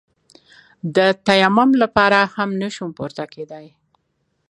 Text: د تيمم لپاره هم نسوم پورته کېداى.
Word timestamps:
د 0.95 0.97
تيمم 1.27 1.69
لپاره 1.83 2.19
هم 2.35 2.49
نسوم 2.61 2.89
پورته 2.97 3.23
کېداى. 3.33 3.67